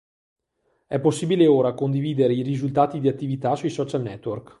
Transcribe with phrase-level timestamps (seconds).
[0.87, 4.49] È possibile ora condividere i risultati di Attività sui social network.